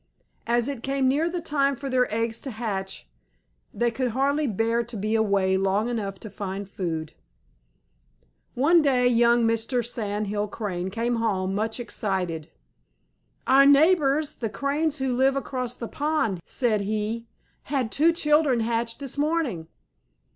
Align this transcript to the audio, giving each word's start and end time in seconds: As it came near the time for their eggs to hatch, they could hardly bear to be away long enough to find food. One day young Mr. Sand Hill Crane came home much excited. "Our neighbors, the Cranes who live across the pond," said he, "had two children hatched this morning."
As 0.47 0.67
it 0.67 0.81
came 0.81 1.07
near 1.07 1.29
the 1.29 1.41
time 1.41 1.75
for 1.75 1.87
their 1.87 2.11
eggs 2.11 2.41
to 2.41 2.49
hatch, 2.49 3.07
they 3.71 3.91
could 3.91 4.13
hardly 4.13 4.47
bear 4.47 4.81
to 4.83 4.97
be 4.97 5.13
away 5.13 5.57
long 5.57 5.89
enough 5.89 6.19
to 6.21 6.29
find 6.31 6.67
food. 6.67 7.13
One 8.55 8.81
day 8.81 9.05
young 9.07 9.43
Mr. 9.45 9.85
Sand 9.85 10.25
Hill 10.25 10.47
Crane 10.47 10.89
came 10.89 11.17
home 11.17 11.53
much 11.53 11.79
excited. 11.79 12.49
"Our 13.45 13.67
neighbors, 13.67 14.37
the 14.37 14.49
Cranes 14.49 14.97
who 14.97 15.13
live 15.13 15.35
across 15.35 15.75
the 15.75 15.87
pond," 15.87 16.39
said 16.45 16.81
he, 16.81 17.27
"had 17.65 17.91
two 17.91 18.11
children 18.11 18.61
hatched 18.61 18.97
this 18.97 19.19
morning." 19.19 19.67